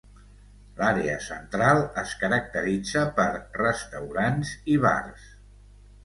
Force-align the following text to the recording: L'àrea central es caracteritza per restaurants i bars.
L'àrea 0.77 1.17
central 1.25 1.81
es 2.03 2.13
caracteritza 2.21 3.03
per 3.19 3.25
restaurants 3.59 4.55
i 4.77 4.79
bars. 4.87 5.29